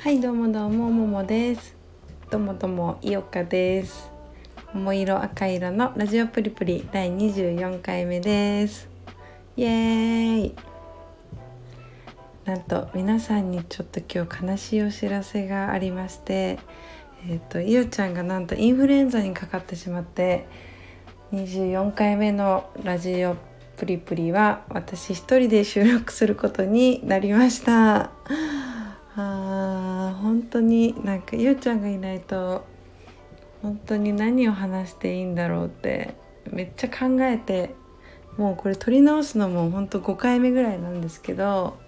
[0.00, 1.74] はいどうもどうもももです。
[2.30, 4.08] どうもどうもいおかです。
[4.72, 8.88] 桃色赤色のラジオプリプリ第24回目です。
[9.56, 10.54] イエーイ。
[12.44, 16.60] なんと皆さんにちょっと今日悲しいお知らせがありまして
[17.28, 20.46] えっ、ー、といおちゃんがなんとインフルエンザにかかってしまって
[21.32, 23.36] 24回目のラジオ
[23.76, 28.57] プリプリは私一人で収録することになりました。
[30.48, 32.64] 当になんかゆうちゃんがいないと
[33.62, 36.14] 本当に何を話していいんだろうって
[36.50, 37.74] めっちゃ考えて
[38.36, 41.78] もうこれ撮り直すのも本当5回目ぐらいなんですけど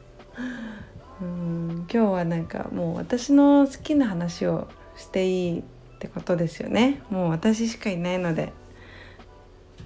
[1.20, 5.62] うん今日はなんかもう私の好きな話をしていいっ
[5.98, 7.02] てことですよね。
[7.10, 8.52] もう私しかいないので。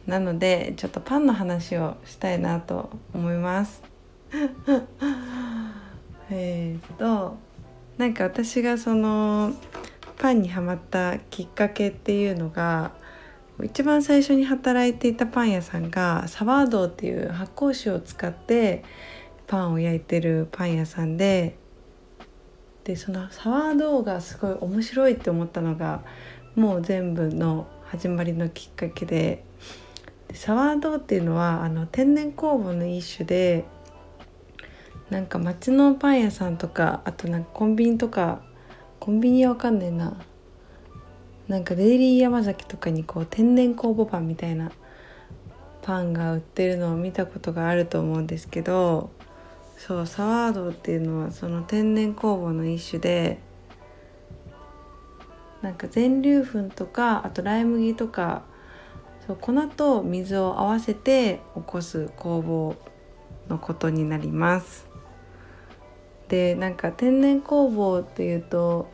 [0.07, 3.83] なのでちょっとパンの話をしたいなと思います。
[6.31, 7.37] えっと
[7.99, 9.53] なんか私がその
[10.19, 12.93] パンにはまったきっかけっていうのが
[13.63, 18.83] 一番最初に働いていたパン屋さんがサワードっていう発酵酒を使って
[19.47, 21.57] パンを焼いてるパン屋さんで
[22.83, 26.03] でそのサワードがすごい面白いって思ったのが
[26.57, 29.45] もう全部の始まりのきっかけで。
[30.29, 33.65] でサワードっていうのはあの天然酵母の一種で
[35.11, 38.43] なんか町のパン屋さんとかあとなんかコンビニとか
[39.01, 40.17] コンビニはわかんないな
[41.47, 44.73] なんかデイリー山崎とかにこう天然酵母パンみたいな
[45.83, 49.11] パンが売ってるのを見たことがあると思うんですけど
[49.77, 53.39] そうサワードっていうのはその天然酵母の一種で
[55.61, 58.43] なんか全粒粉とかあとライ麦とか
[59.27, 62.77] そう粉と水を合わせて起こす工房
[63.49, 64.94] のことになります。
[66.29, 68.91] でなんか天然工房っていうと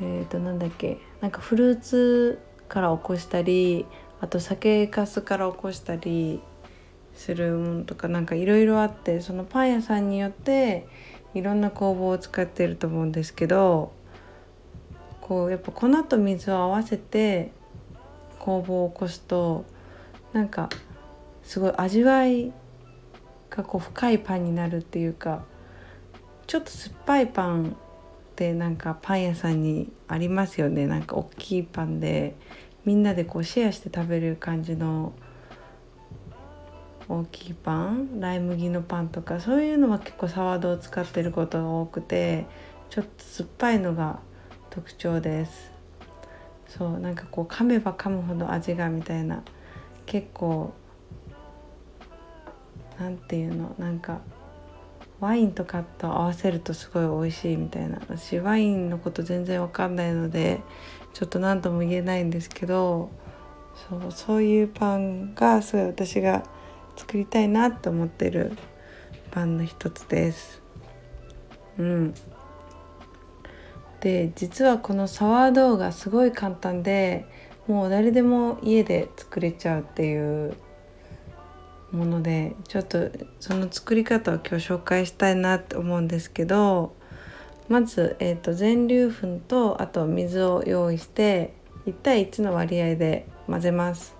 [0.00, 2.38] えっ、ー、となんだっけなんかフルーツ
[2.68, 3.86] から起こしたり
[4.20, 6.40] あと酒粕から起こしたり
[7.14, 10.86] するものとかなんかいろいろあってそのパン屋さんによって
[11.34, 13.92] いろんな工房を使ってると思うんですけど
[15.20, 17.52] こうやっぱ粉と水を合わせて
[18.38, 19.64] 工房を起こすと
[20.32, 20.68] なんか
[21.42, 22.52] すごい味わい
[23.50, 25.44] がこう深いパンになるっていうか
[26.48, 30.86] ちょっと酸っぱいパンってなんかパン屋さんにありますよね。
[30.86, 32.36] なんか大きいパンで
[32.86, 35.12] みんなでこうシェアして食べる感じの
[37.06, 42.46] 大きいパンライ麦のパンとかそういうのは結構サワードを使ってることが多くて
[42.88, 44.20] ちょっと酸っぱいのが
[44.70, 45.70] 特徴です。
[46.66, 49.42] そうなんかこう噛めば噛むほど味がみたいな
[50.06, 50.72] 結構
[52.98, 54.22] なんていうのなんか
[55.20, 60.60] ワインとかと合わせるとすごい美味しいみたいな私ワインのこと全然わかんないので
[61.12, 63.10] ちょっと何とも言えないんですけど
[63.88, 66.44] そうそういうパンがすごい私が
[66.96, 68.52] 作りたいなって思ってる
[69.30, 70.62] パンの一つです。
[71.78, 72.14] うん、
[74.00, 77.24] で実はこのサワードーがすごい簡単で
[77.68, 80.56] もう誰でも家で作れちゃうっていう
[81.92, 83.10] ものでちょっと
[83.40, 86.94] その作り方を今日紹介したいなって思うんですけど
[87.68, 91.54] まず、えーと、全粒粉とあと水を用意して
[91.86, 94.14] 1対1の割合で混ぜます。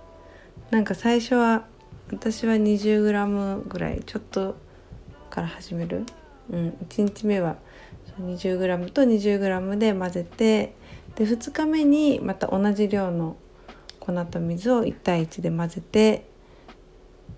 [0.69, 1.65] なんか最初は
[2.11, 4.55] 私は 20g ぐらいちょっと
[5.29, 6.05] から始める、
[6.51, 7.55] うん、1日目は
[8.19, 10.75] 20g と 20g で混ぜて
[11.15, 13.35] で2日目にまた同じ量の
[13.99, 16.28] 粉と水を1対1で混ぜて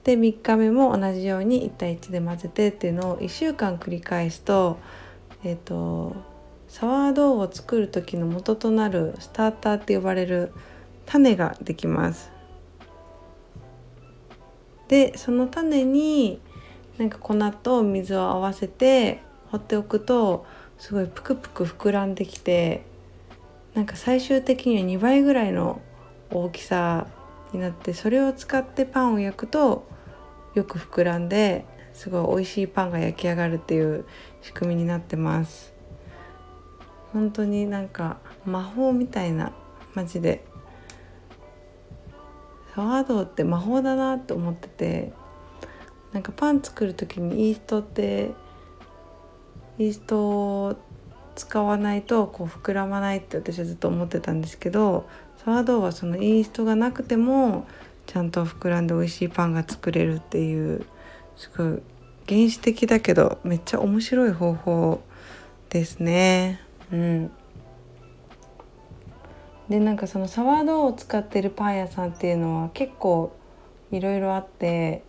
[0.04, 4.78] で3日目も同じように1対1で混ぜてっていうのを1週間繰り返すと,、
[5.44, 6.16] えーと、
[6.68, 10.52] サワードを作る時の元となるスターターって呼ばれる
[11.06, 12.32] 種ができます。
[14.88, 16.42] でその種に
[16.98, 20.46] なんか粉と水を合わせて放っておくと
[20.78, 22.84] すごいぷくぷく膨らんできて
[23.74, 25.82] なんか最終的には2倍ぐらいの
[26.30, 27.08] 大きさ
[27.54, 29.88] になってそれを使ってパンを焼くと
[30.54, 34.06] よく膨らんですごい美味しいパンが焼き上がるっていう
[34.42, 35.74] 仕組みになってます。
[37.14, 39.52] 本当になんか魔法みたいな
[39.94, 40.46] マジで。
[42.74, 45.12] サワードって魔法だなって思ってて
[46.14, 48.32] なんかパン作る時にイーストって
[49.78, 50.76] イーストを
[51.36, 55.08] 使わないとこう膨らまないって私はずっと思ってたんですけど
[55.44, 57.66] サワードはそのイーストがなくても
[58.06, 60.86] ちゃんと膨らんで美味しいパンが作れるっていう
[61.36, 61.82] すごい
[62.28, 65.02] 原始的だけどめっちゃ面白い方法
[65.70, 66.62] ですね。
[66.92, 67.32] うん
[69.70, 73.34] でなんかそのサワードを使ってるパン屋さんっていうのは結構
[73.90, 75.04] いろいろあって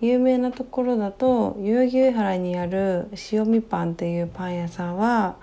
[0.00, 5.36] 有名なところだと代々木上原にある塩味パンっていうパン屋さんは、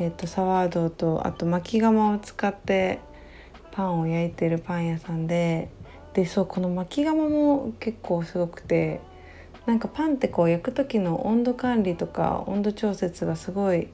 [0.00, 3.00] えーと、サワードとあと巻き釜を使って
[3.72, 5.70] パンを焼いてるパン屋さんで
[6.14, 9.00] でそうこの巻き釜も結構すごくて
[9.66, 13.88] なんかパンってこう焼く時の温度管理とか温度調節がすごい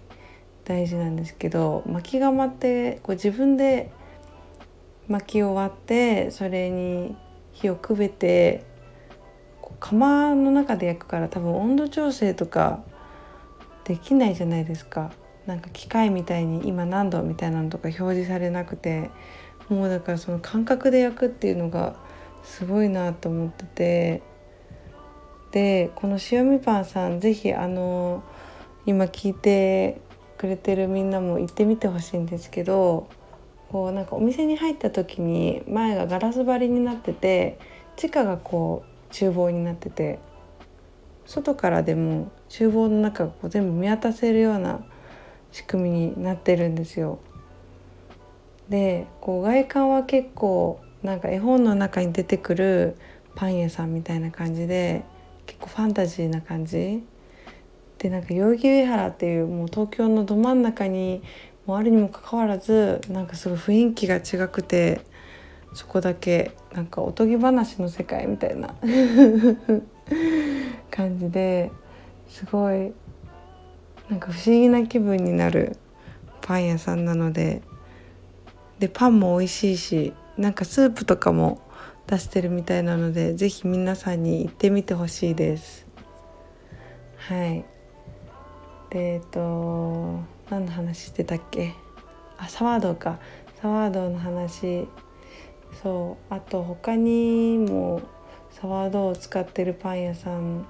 [0.65, 3.91] 大事なんですけど巻き釜ってこう自分で
[5.09, 7.17] 薪を割ってそれに
[7.53, 8.65] 火をくべて
[9.81, 12.83] 釜の中で焼くから多分温度調整とか
[13.85, 15.13] できないじゃないですか。
[15.47, 19.11] なんか機械みたいに今何度みたいなのとか表示されなくて
[19.69, 21.97] もうだからその感覚で焼くっていうのが
[22.43, 24.23] すごいなと思ってて
[25.53, 28.23] でこの塩みパンさん是非あの
[28.87, 30.01] 今聞いて
[30.37, 33.09] くれてるみんなも行ってみてほしいんですけど
[33.71, 37.59] こうなんかお店に入った時に前がガラス張りになってて
[37.97, 40.19] 地下がこう厨房になってて
[41.27, 44.85] 外からでも厨房の中がこう全部見渡せるような
[45.55, 47.21] 仕組みになってるんですよ。
[48.69, 52.97] でこう外観は結構なんか絵本の中に出てくる
[53.37, 55.05] パン屋さんみたいな感じで
[55.47, 57.05] 結構ファンタジーな感じ
[57.99, 61.23] でなんか代々木上原っていうもう東京のど真ん中に
[61.67, 65.03] もあるにもかかわらずなんかすごい雰囲気が違くて
[65.73, 68.75] そこだけなんかおとぎ話の世界みたいな
[70.91, 71.71] 感じで
[72.29, 72.93] すごい
[74.11, 75.77] なんか不思議な気分になる
[76.43, 77.63] パン屋さんなので
[78.79, 81.63] でパンも美味しいしなんかスープとかも
[82.07, 85.87] 出してるみたいなので是非皆さんに行ってみてほしいです。
[87.17, 87.65] はい。
[88.91, 91.73] でえっと何の話してたっけ？
[92.37, 93.19] あサワードか。
[93.63, 94.87] サワードの話。
[95.83, 96.35] そう。
[96.35, 98.03] あと他にも
[98.51, 100.67] サワードを使ってるパン屋さん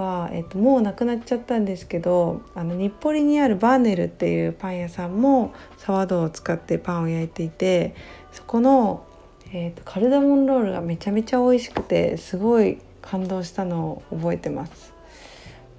[0.00, 7.94] は、えっと、もうなくなっちゃったんですけどあの日暮里にあるバーネルっていうパン屋さんもサワドを使ってパンを焼いていて
[8.32, 9.04] そこの、
[9.52, 14.92] えっと、カルダモンロールがめちゃめちゃ美味しくてすごい感動したのを覚えてます。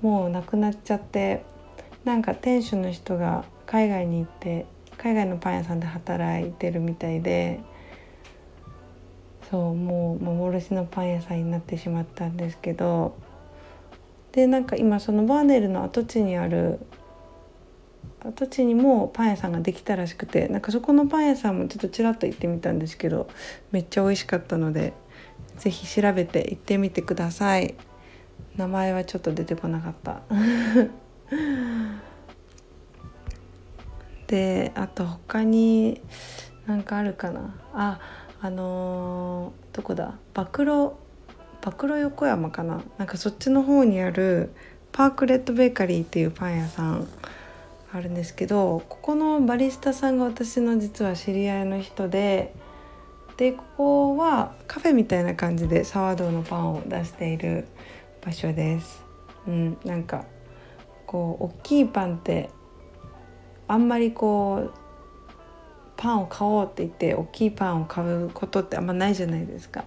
[0.02, 1.44] もうなくなっちゃって
[2.06, 4.66] なんか店主の人が海外に行って
[4.98, 7.60] 海外のパン屋さんで働いてるみたいで
[9.50, 13.16] そうもう幻のパン屋さんになってしまったんですけど
[14.32, 16.80] でなんか今そのバーネルの跡地にある
[18.22, 23.30] 跡地にもパン屋さんができたらしくてなんかそこのパン屋さんもちょっとちらっと行ってみたんですけど
[23.72, 24.94] めっちゃ美味しかったので
[25.58, 27.76] 是非調べて行ってみてください。
[28.56, 30.22] 名前はちょっと出てこなかった。
[34.28, 36.02] であと他に
[36.66, 37.56] 何かあるかな。
[37.74, 38.00] あ
[38.42, 40.18] あのー、どこだ？
[40.34, 40.92] 暴露
[41.62, 42.82] 暴露横山かな？
[42.98, 44.54] なんかそっちの方にある
[44.92, 47.08] パークレッドベーカリーっていうパン屋さん
[47.92, 52.54] あるんですけどここのバリスタさんが私の実は知り合いの人で
[53.38, 57.68] でここはカフェみたいな感じでサワードのパンを出している
[58.22, 59.04] 場所です。
[59.48, 60.26] うん、なんか
[61.06, 62.50] こう大きいパンって
[63.68, 64.74] あんまりこう
[65.96, 69.86] パンを買おうって言って大きいパンを買うことってあんまないじゃないですか。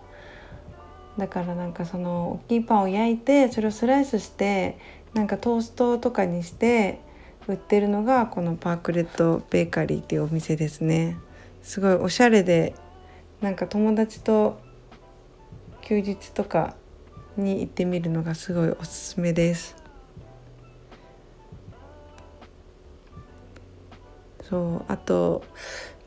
[1.19, 4.79] だからなんかその大きいパンを焼いてそれをスライスして
[5.15, 7.01] なんかトーストとかにして
[7.47, 11.17] 売ってるのがこのパークレットベーカリーっていうお店ですね。
[11.63, 12.75] すごいおしゃれで
[13.41, 14.61] なんか友達と
[15.83, 16.77] 休日とか
[17.37, 19.77] に行ってみるのがすごいおすすめです。
[24.43, 25.45] そうあと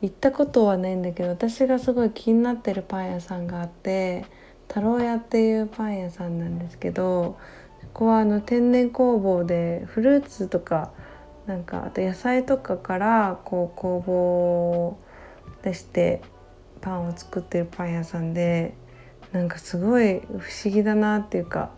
[0.00, 4.24] 行ったことはないんだけど私がすごい気になってるパン屋さんがあって
[4.68, 7.38] 太郎屋っていうパン屋さんなんですけど
[7.80, 10.92] そこはあの天然工房でフルーツとか
[11.46, 14.98] なんかあと野菜とかからこう工房
[15.62, 16.22] でして
[16.80, 18.74] パンを作ってるパン屋さんで
[19.32, 21.70] なんかすごい不思議だなっていうか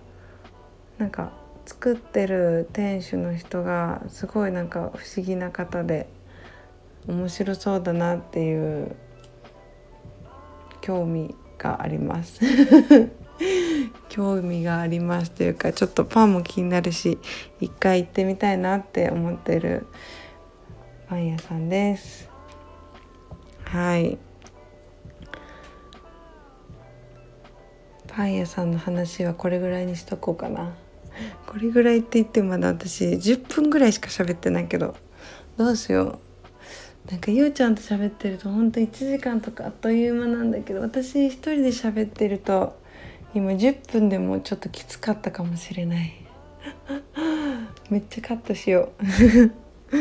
[0.99, 1.33] なんか
[1.67, 6.09] 作ってる店主の人がすごいなんか不思議な方で
[7.07, 8.97] 面白そうだなっていう
[10.81, 12.41] 興味があります。
[14.09, 17.19] 興味がありますというかちょっとパンも気になるし
[17.61, 19.87] 一回行ってみたいなって思ってる
[21.09, 22.29] パン屋さんです。
[23.65, 24.19] はい。
[28.09, 30.75] パン屋さんの話はこれぐらいにしとこうかな。
[31.47, 34.95] これぐらいって言ってまだ私10分ぐらいしか喋ってないけど
[35.57, 36.28] どうしよう。
[37.11, 42.79] なんかゆうちゃんと喋ってるとほんと1時間とかあっという間なんだけど私一人で喋ってると
[43.35, 46.13] 今10分でもちょっときつかったかもしれない。
[47.89, 48.93] めっちゃカットしよ
[49.91, 49.93] う。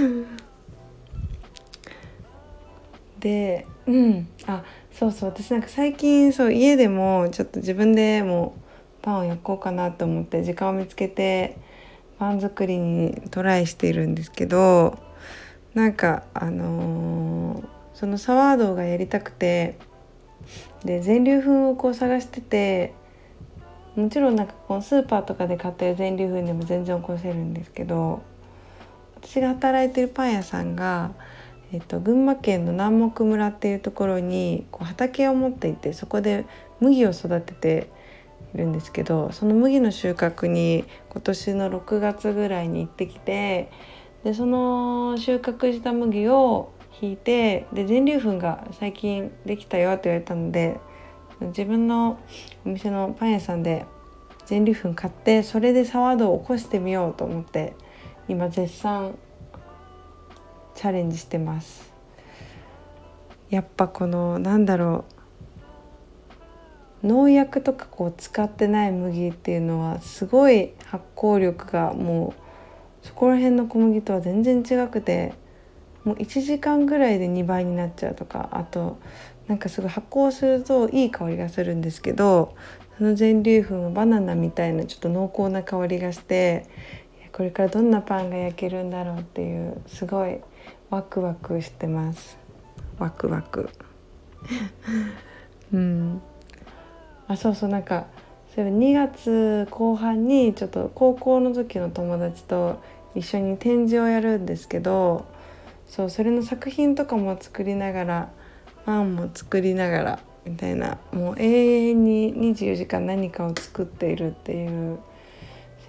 [3.21, 4.27] でうん。
[4.45, 5.29] あそうそう。
[5.29, 8.55] 私なんか最近そう家でもちょっと自分でも
[9.01, 11.57] パンを焼こうかなと思って時間を見つけて
[12.19, 14.97] パン作りにトライしているんですけど
[15.73, 19.77] なんかあのー、そのサワードがやりたくて
[20.83, 22.93] で全粒粉をこう探してて
[23.95, 28.21] もちろんなんかこうスーパーとかで買った全粒粉でも全然起こせるんですけど
[29.15, 31.11] 私が働いてるパン屋さんが、
[31.71, 36.45] えっと、群馬県の南牧村っていうところにこう畑を持っていてそこで
[36.79, 37.89] 麦を育てて
[38.53, 43.71] いるんですけどその麦の収穫に今年の6月ぐらいに行ってきて
[44.27, 50.81] でその収穫した麦を引いてで全粒粉が最近できたよって言われたので
[51.39, 52.19] 自分の
[52.65, 53.85] お店のパン屋さんで
[54.45, 57.73] 全粒粉買ってそれでサワードを起こしてみようと思って
[58.27, 59.17] 今絶賛
[60.75, 61.93] チャレンジしてます。
[63.49, 65.05] やっぱこのなんだろ
[67.01, 72.46] う農薬とかこう使ってない麦っていうのはすごい発酵力がもう
[73.07, 75.33] そこら辺の小麦とは全然違くて
[76.03, 78.99] もう1時間ぐらいで2倍になっちゃうとかあと
[79.47, 82.53] なんかすごい発酵するといい香りがするんですけど
[82.97, 86.65] その全粒粉はバナナみたいなちょっと濃厚な香りがして
[87.31, 90.39] これからどんなパンが焼けるんだろうっていうすごい
[90.89, 92.37] ワクワクしてます。
[92.97, 93.69] ワクワク。
[95.71, 96.21] うん。
[97.27, 98.07] あそうそうなんか
[98.55, 102.81] それ2月後半にちょっと高校の時の友達と
[103.17, 105.25] 一緒に展示をやるんですけど
[105.87, 108.31] そうそれの作品とかも作りながら
[108.85, 114.99] パンも作りながらみたいなもう永遠に24時間何かを作っているっていう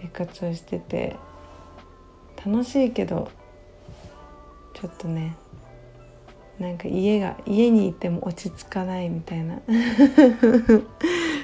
[0.03, 1.17] 生活をしてて
[2.45, 3.31] 楽しいけど
[4.75, 5.37] ちょっとね
[6.59, 9.61] なんか家が家にいても落ち着かないみたいな。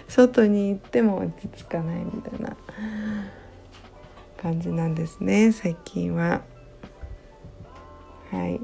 [0.09, 2.57] 外に行っても落ち着かないみたいな
[4.45, 6.43] 感じなんですね最近は。
[8.31, 8.61] はい。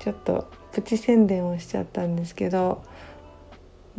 [0.00, 2.82] ちょっとプチ宣伝をしちゃったんですけど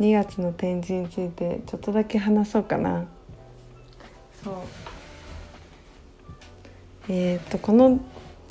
[0.00, 3.06] 2月の展示についてちょっとだけ話そうかな。
[4.42, 4.54] そう。
[7.08, 8.00] えっ、とこの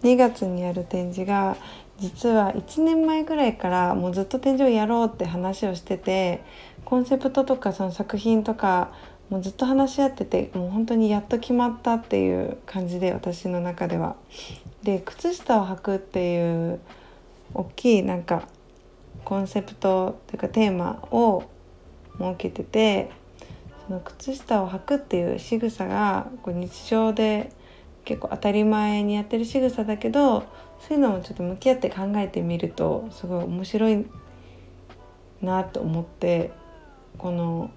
[0.02, 1.58] 2月にやる展示が
[2.00, 6.44] 実は1年前ぐらいからもうずっと展示をやろうって話をしてて
[6.86, 8.92] コンセプトとかその作品とか
[9.30, 14.16] もうずっと話し合っててもう本当にやっと決まったっていう感じで私の中では。
[14.84, 16.80] で靴下を履くっていう
[17.54, 18.48] 大きいなんか
[19.24, 21.44] コンセプトというかテーマを
[22.18, 23.10] 設けてて
[23.88, 27.52] その靴下を履くっていう仕草がこう日常で
[28.06, 30.42] 結構当たり前にやってる仕草だけど
[30.80, 34.06] そういうのもちょっと向き合って考えてみるとすごい面白い
[35.42, 36.52] なと思って
[37.18, 37.72] この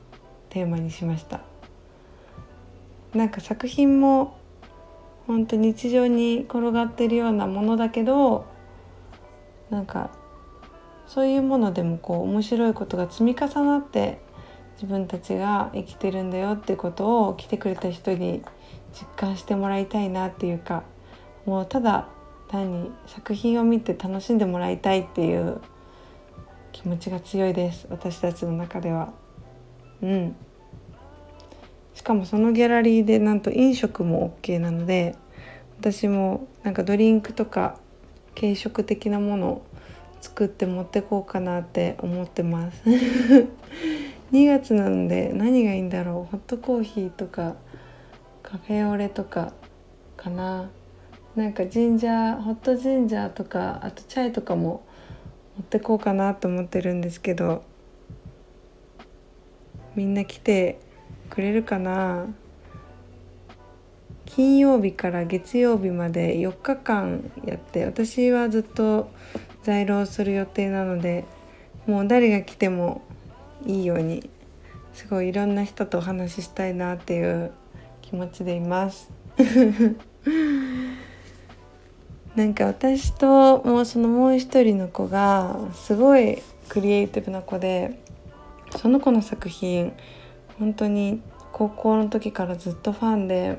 [0.57, 1.43] テーマにしました
[3.13, 4.39] なんか作品も
[5.27, 8.47] 本当日常に転がってるようなものだけど
[9.69, 10.11] なんか
[11.07, 14.19] そういうものでもこう面白いことが積み重なって
[14.77, 18.41] 自分たちが生きてるんだよってことを来てくれた人に
[18.99, 20.85] 実感してもらいたいなっていうか
[21.45, 22.09] もうただ
[22.49, 25.61] 単に作品を見て楽しんでもらいたいっていう
[26.73, 29.13] 気持ちが強いです私たちの中では。
[30.03, 30.37] うん
[31.97, 35.17] しかもそのギャラリーでなんと飲食も OK なので
[35.81, 37.81] 私もなんかドリンクとか
[38.39, 39.67] 軽食的なものを
[40.21, 42.83] 作って持ってこうかなって思ってます。
[44.31, 46.31] 2月なので何がいいんだろう。
[46.31, 47.57] ホットコーヒーとか
[48.43, 49.55] カフェオレとか
[50.19, 50.69] かな。
[51.35, 54.83] なんかジンジャーホットジンジャーとかあとチャイとかも
[55.57, 57.63] 持ってこうかなと思ってるんですけど
[59.95, 60.79] みんな来て
[61.27, 62.27] くれるかな？
[64.27, 69.11] 金曜日から月曜日まで4日間やって私はずっと
[69.63, 71.25] 在労する予定なので
[71.87, 73.03] もう誰が来ても
[73.65, 74.29] いいように
[74.93, 77.53] すごいいろんな人とお話ししたいなっていう
[78.03, 79.11] 気持ちでいます。
[82.35, 87.99] なんか私ともうそのもう一人の子がすごいクリエイティブな子で
[88.77, 89.95] その子の作品
[90.59, 91.23] 本当に
[91.53, 93.59] 高校の時からずっとファンで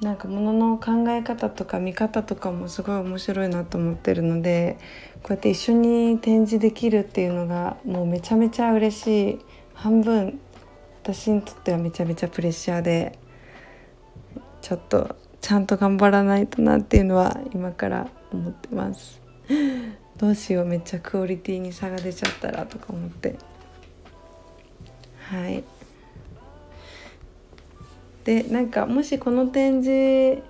[0.00, 4.78] なんか物の考え方とか見方とかもすごい面白いなと思ってるので
[5.22, 9.38] こうやって一緒に展示できるっていうのがもうめちゃめちゃ嬉しい
[9.74, 10.40] 半分。
[11.02, 13.18] 私にとってはめちゃめちゃプレッシャーで
[14.60, 19.20] ちょっとちゃんと頑張らないとなっていうのは今から思ってます。
[20.16, 23.36] どうしようめっちゃクオリティに差が出ちゃったらとか思って。
[25.32, 25.64] はい。
[28.24, 30.42] でなんかもしこの展示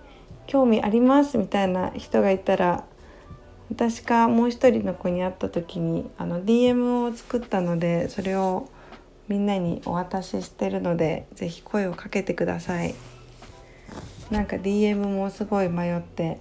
[0.49, 2.85] 興味ありますみたいな人がいたら
[3.71, 8.69] 私かもう一人の子に会った時にあの DM を作ったのでそれを
[9.29, 12.95] みんなにお渡ししてるので是非声をかけてください。
[14.31, 16.41] なんか DM もすごい迷って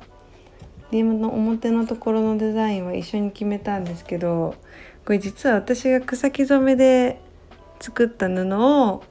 [0.91, 4.55] DM の表のところのデザインは一緒に決めたんですけど
[5.05, 7.21] これ実は私が草木染めで
[7.81, 9.03] 作った布を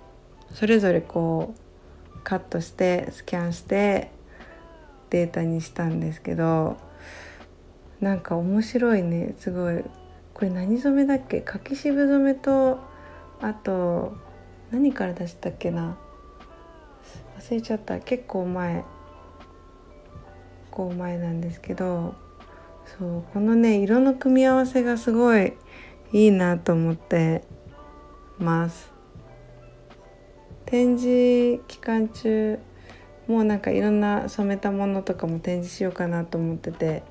[0.55, 1.55] それぞれこ
[2.17, 4.11] うカットしてスキャンして
[5.11, 6.77] データにしたんですけど
[8.01, 9.35] なんか面白いね。
[9.39, 9.85] すごい。
[10.33, 11.43] これ何染めだっけ？
[11.43, 12.79] 柿渋染めと
[13.43, 14.15] あと
[14.71, 15.99] 何から出したっけな？
[17.39, 18.01] 忘れちゃった。
[18.01, 18.77] 結構前。
[18.77, 18.85] 結
[20.71, 22.15] 構前なんですけど
[22.99, 25.55] そうこのね色の組み合わせがすごい
[26.13, 27.43] いいなと思って。
[28.41, 28.93] ます。
[30.67, 32.59] 展示期間中
[33.27, 37.03] もうなんかいろんな染めたものとかも展示しようかなと思ってて。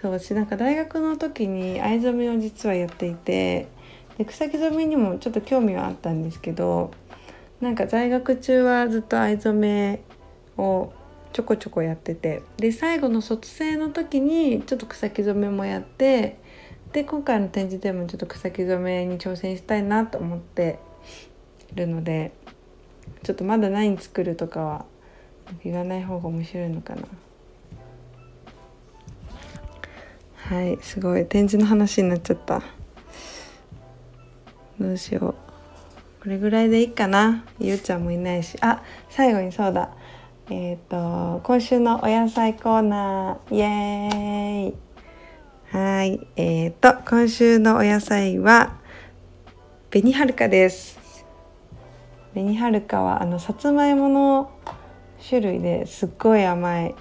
[0.00, 3.68] そう私なんか大学の時に藍染めを実はやっていて
[4.16, 6.90] で草木染めにもちょっと興味はあったんですけど
[7.60, 10.02] なんか在学中はずっと藍染め
[10.56, 10.92] を
[11.32, 16.38] ちょこちょこやっててで最後の卒生の時にちょっと草木染めもやって
[16.92, 20.78] で今回の展示でもちょっと草木染めに挑戦したいなと思って
[21.74, 22.32] るので
[23.22, 24.84] ちょっとまだ何作るとかは
[25.62, 27.02] 言わない方が面白いのかな。
[30.36, 31.26] はいすごい。
[31.26, 32.62] 展示の話になっちゃった。
[34.80, 35.34] どうしよう。
[36.22, 37.44] これぐらいでいいかな。
[37.58, 38.56] ゆうちゃんもいないし。
[38.60, 39.90] あ最後にそうだ。
[40.48, 43.54] えっ、ー、と今週のお野菜コーナー。
[43.54, 44.89] イエーイ。
[45.72, 46.26] はい。
[46.34, 48.76] えっ、ー、と今週のお野菜は
[49.90, 51.24] 紅はるかです。
[52.32, 54.50] 紅はるかはあのさつまいもの
[55.28, 56.94] 種類ですっごい甘い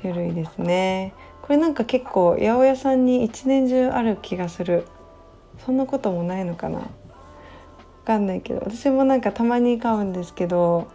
[0.00, 1.12] 種類ですね。
[1.42, 4.86] これなんか結構八百屋さんに一年中ある気がする。
[5.66, 6.78] そんなこともないのかな。
[6.78, 6.86] わ
[8.06, 10.90] かんないけど私もなんかたまに買うんですけど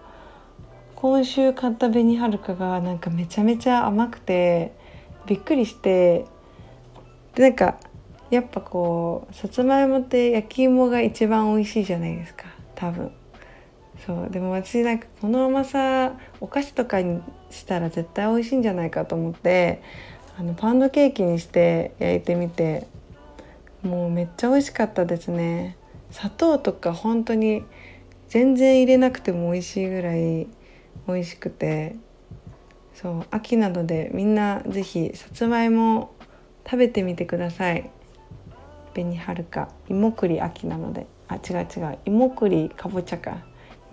[0.95, 4.73] 今週買った紅はるかがなんかめちゃめちゃ甘くて
[5.27, 6.25] びっくりして
[7.37, 7.77] でなんか
[8.31, 12.45] やっぱこうさつまいもって焼き芋が一番美味しいじゃないですか。
[12.73, 13.11] 多分。
[14.03, 14.29] そう。
[14.31, 17.21] でも私なんかこの甘さお菓子とかに
[17.51, 19.83] したら絶対美味しいんじゃないかと思って
[20.35, 22.87] あのパウンドケーキにして焼いてみて
[23.83, 25.77] もうめっちゃ美味しかったですね。
[26.09, 27.63] 砂糖とか本当に
[28.29, 30.47] 全然入れなくても美味しいぐらい
[31.07, 31.97] 美味しくて。
[32.95, 36.15] そう秋なのでみんな是非さつまいも
[36.69, 37.89] 食べてみてください。
[38.93, 39.69] 紅はるか。
[39.87, 41.07] 芋栗秋なので。
[41.29, 41.97] あ違う違う。
[42.05, 43.37] 芋栗かぼちゃか。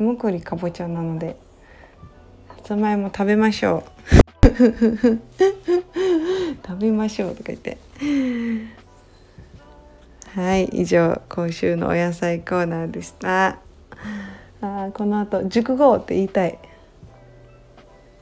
[0.00, 1.36] 芋栗かぼちゃなので。
[2.48, 4.48] さつまいも食べましょう。
[6.66, 7.78] 食べましょうとか言って。
[10.34, 13.60] はい以上今週のお野菜コーナーでした。
[14.60, 16.58] あこの後熟語って言いたい。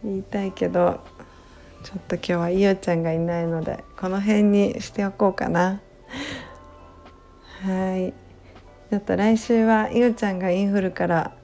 [0.05, 1.01] 言いたいけど。
[1.83, 5.81] ちょっと今日はいおちゃんがいないのでこの辺にしておこうかな。
[7.63, 8.13] はい。
[8.91, 11.35] ちょっと来週はいおちゃんがインフルから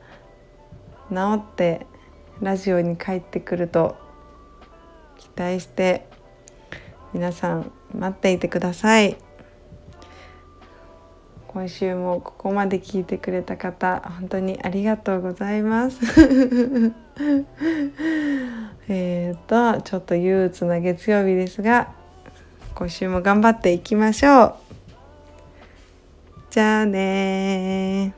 [1.11, 1.87] 治って
[2.41, 3.97] ラジオに帰ってくると
[5.17, 6.07] 期待して
[7.13, 9.28] 皆さん待っていてください。
[11.59, 15.99] 今週もここまで聞いてくれた方本当にありがとうございます。
[18.89, 21.89] えっとちょっと憂鬱な月曜日ですが
[22.77, 24.55] 今週も頑張っていきましょう。
[26.51, 28.15] じゃあね